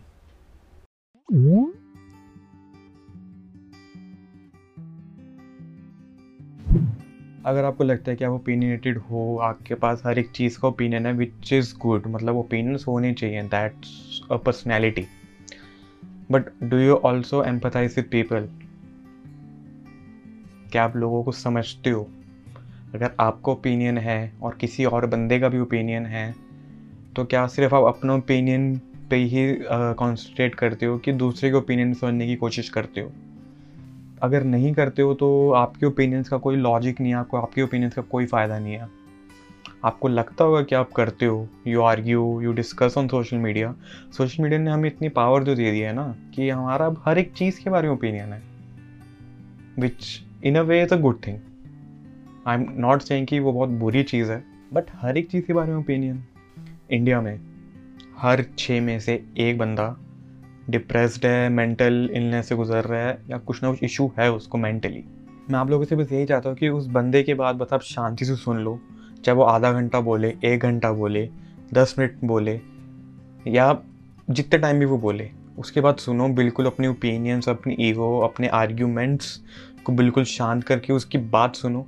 [7.46, 11.06] अगर आपको लगता है कि आप ओपिनियटेड हो, आपके पास हर एक चीज़ का ओपिनियन
[11.06, 15.06] है विच इज़ गुड मतलब ओपिनियंस होने चाहिए that's a personality
[16.32, 18.50] but do you also empathize with people
[20.72, 22.08] क्या आप लोगों को समझते हो?
[22.96, 26.47] अगर आपका ओपिनियन है और किसी और बंदे का भी ओपिनियन है
[27.18, 28.76] तो क्या सिर्फ़ आप अपना ओपिनियन
[29.10, 29.44] पे ही
[29.98, 33.12] कॉन्सेंट्रेट uh, करते हो कि दूसरे के ओपिनियन सुनने की कोशिश करते हो?
[34.24, 37.94] अगर नहीं करते हो तो आपके ओपिनियंस का कोई लॉजिक नहीं है आपको आपके ओपिनियंस
[37.94, 38.88] का कोई फ़ायदा नहीं है।
[39.86, 43.74] आपको लगता होगा कि आप करते हो you argue you discuss on social media
[44.18, 47.18] social media ने हमें इतनी पावर तो दे दी है ना कि हमारा अब हर
[47.18, 48.42] एक चीज़ के बारे में ओपिनियन है।
[49.80, 51.40] Which in a way is a good thing
[52.48, 54.44] I am not saying कि वो बहुत बुरी चीज़ है
[54.74, 56.24] बट हर एक चीज़ के बारे में ओपिनियन
[56.92, 57.40] इंडिया में
[58.18, 59.98] हर छः में से एक बंदा
[60.70, 64.58] डिप्रेस्ड है मेंटल इलनेस से गुजर रहा है या कुछ ना कुछ इशू है उसको
[64.58, 65.04] मेंटली
[65.50, 67.82] मैं आप लोगों से बस यही चाहता हूँ कि उस बंदे के बाद बस आप
[67.82, 68.80] शांति से सुन लो,
[69.26, 71.30] चाहे वो आधा घंटा बोले, एक घंटा बोले,
[71.74, 72.62] दस मिनट बोले,
[73.48, 73.82] या
[74.30, 79.42] जितने टाइम भी वो बोले, उसके बाद सुनो, बिल्कुल अपनी ओपिनियंस अपनी ईगो अपने आर्ग्यूमेंट्स
[79.86, 81.88] को बिल्कुल शांत करके उसकी बात सुनो।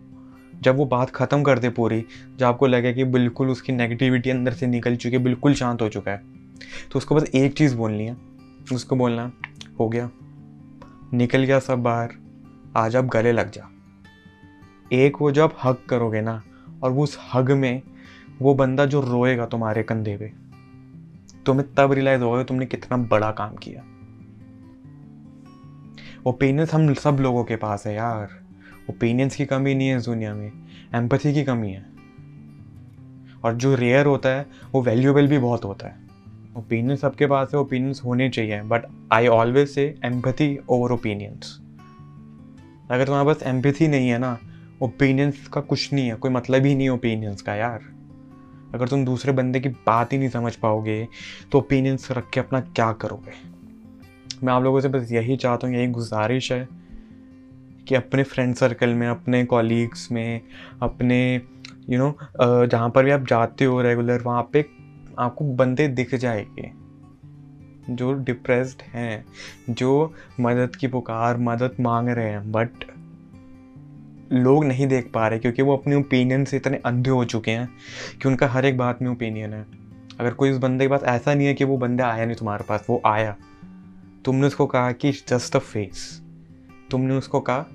[0.62, 2.04] जब वो बात ख़त्म कर दे पूरी,
[2.38, 5.90] जब आपको लगे कि बिल्कुल उसकी नेगेटिविटी अंदर से निकल चुकी है, बिल्कुल शांत हो
[5.90, 6.22] चुका है
[6.92, 8.16] तो उसको बस एक चीज़ बोलनी है,
[8.74, 9.32] उसको बोलना,
[9.80, 10.10] हो गया,
[11.14, 12.14] निकल गया सब बाहर,
[12.78, 13.70] आज आप गले लग जा।
[14.94, 16.42] एक वो जब हग करोगे ना,
[16.84, 17.82] और उस हग में
[18.40, 20.32] वो बंदा जो रोएगा तुम्हारे कंधे पे,
[21.46, 23.84] तुम्हें तब रियलाइज़ होगा तुमने कितना बड़ा काम किया।
[26.26, 28.38] ओपिनियंस हम सब लोगों के पास है यार।
[28.90, 30.52] ओपिनियंस की कमी नहीं है इस दुनिया में
[30.96, 31.86] एम्पथी की कमी है।
[33.44, 36.08] और जो रेयर होता है, वो वैल्यूएबल भी बहुत होता है।
[36.58, 41.60] ओपिनियन सबके पास है ओपिनियंस होने चाहिए but I always say empathy over opinions
[42.92, 44.38] अगर तुम्हारे पास एम्पथी नहीं है ना
[44.82, 47.80] ओपिनियंस का कुछ नहीं है, कोई मतलब ही नहीं है ओपिनियंस का यार।
[48.74, 51.08] अगर तुम दूसरे बंदे की बात ही नहीं समझ पाओगे
[51.52, 53.32] तो ओपिनियंस रख के अपना क्या करोगे?
[54.44, 56.68] मैं आप लोगों से बस यही चाहता हूँ, यही गुजारिश है
[57.90, 60.42] कि अपने फ्रेंड सर्कल में, अपने कॉलीग्स में,
[60.82, 61.42] अपने
[61.90, 62.16] यू नो
[62.66, 64.66] जहाँ पर भी आप जाते हो रेगुलर वहाँ पे
[65.20, 66.72] आपको बंदे दिख जाएँगे,
[67.90, 69.26] जो डिप्रेस्ड हैं,
[69.70, 72.70] जो मदद की पुकार, मदद मांग रहे हैं बट
[74.34, 77.70] लोग नहीं देख पा रहे क्योंकि वो अपने ओपिनियन से इतने अंधे हो चुके हैं
[78.22, 79.66] कि उनका हर एक बात में ओपिनियन है।
[80.20, 82.64] अगर कोई उस बंदे के पास ऐसा नहीं है कि वो बंदा आया नहीं तुम्हारे
[82.70, 83.36] पास, वो आया।
[84.26, 86.22] तुमने उसको कहा कि जस्ट अ फेस
[86.92, 87.66] तुमने उसको कहा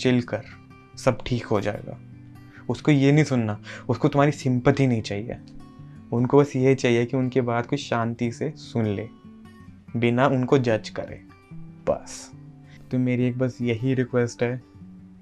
[0.00, 0.42] चिल कर
[0.96, 1.98] सब ठीक हो जाएगा।
[2.68, 5.36] उसको ये नहीं सुनना, उसको तुम्हारी सिंपति नहीं चाहिए।
[6.12, 9.08] उनको बस ये चाहिए कि उनकी बात को शांति से सुन ले,
[9.96, 11.22] बिना उनको जज करे।
[11.88, 12.30] बस।
[12.90, 14.62] तो मेरी एक बस यही रिक्वेस्ट है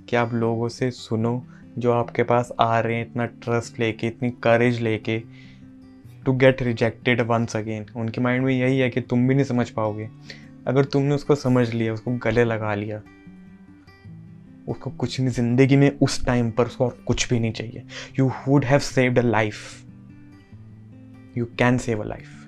[0.09, 1.47] कि आप लोगों से सुनो,
[1.79, 5.23] जो आपके पास आ रहे हैं इतना ट्रस्ट लेके, इतनी करेज लेके
[6.25, 9.71] to get rejected once again उनके माइंड में यही है कि तुम भी नहीं समझ
[9.71, 10.09] पाओगे।
[10.67, 13.03] अगर तुमने उसको समझ लिया, उसको गले लगा लिया
[14.69, 17.83] उसको कुछ नहीं, ज़िंदगी में उस टाइम पर उसको और कुछ भी नहीं चाहिए।
[18.19, 19.85] You would have saved a life
[21.39, 22.41] you can save a life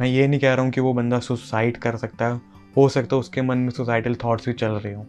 [0.00, 2.40] मैं ये नहीं कह रहा हूँ कि वो बंदा सुसाइड कर सकता है।
[2.76, 5.04] हो सकता है उसके मन में सुसाइडल थाट्स भी चल रहे हों।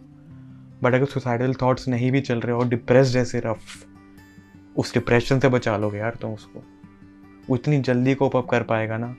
[0.82, 3.84] बट अगर सुसाइडल थाट्स नहीं भी चल रहे हो डिप्रेस जैसे रफ
[4.76, 6.62] उस डिप्रेशन से बचा लोगे यार तुम उसको।
[7.48, 9.16] उतनी जल्दी कोप अप कर पाएगा ना।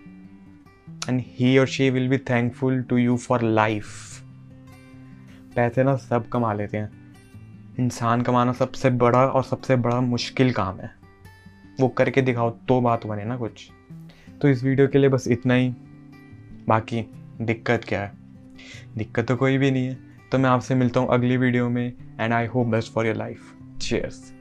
[1.09, 4.22] एंड ही और she will be thankful to you for life
[5.55, 6.91] पैसे ना सब कमा लेते हैं।
[7.79, 10.91] इंसान कमाना सबसे बड़ा और सबसे बड़ा मुश्किल काम है।
[11.79, 13.69] वो करके दिखाओ तो बात बने ना कुछ।
[14.41, 15.69] तो इस वीडियो के लिए बस इतना ही।
[16.67, 17.05] बाकी
[17.41, 18.11] दिक्कत क्या है?
[18.97, 19.97] दिक्कत तो कोई भी नहीं है।
[20.31, 23.53] तो मैं आपसे मिलता हूँ अगली वीडियो में and I hope best for your life
[23.81, 24.32] cheers